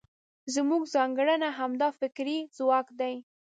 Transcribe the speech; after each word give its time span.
زموږ 0.55 0.81
ځانګړنه 0.93 1.49
همدا 1.59 1.89
فکري 1.99 2.37
ځواک 2.57 2.87
دی. 2.99 3.15